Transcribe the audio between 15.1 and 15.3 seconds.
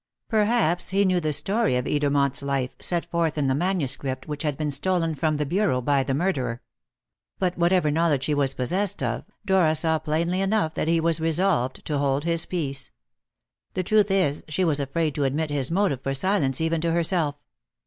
to